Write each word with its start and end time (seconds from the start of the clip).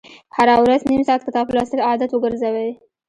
هره 0.35 0.55
ورځ 0.63 0.81
نیم 0.89 1.01
ساعت 1.07 1.21
کتاب 1.27 1.45
لوستل 1.55 1.79
عادت 1.87 2.09
وګرځوئ. 2.11 2.69